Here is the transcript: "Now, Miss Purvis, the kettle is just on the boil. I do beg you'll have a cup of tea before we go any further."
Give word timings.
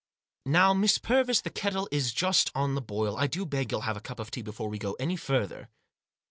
"Now, 0.47 0.73
Miss 0.73 0.97
Purvis, 0.97 1.41
the 1.41 1.51
kettle 1.51 1.87
is 1.91 2.11
just 2.11 2.49
on 2.55 2.73
the 2.73 2.81
boil. 2.81 3.15
I 3.17 3.27
do 3.27 3.45
beg 3.45 3.71
you'll 3.71 3.81
have 3.81 3.97
a 3.97 4.01
cup 4.01 4.17
of 4.19 4.31
tea 4.31 4.41
before 4.41 4.67
we 4.67 4.79
go 4.79 4.93
any 4.93 5.15
further." 5.15 5.69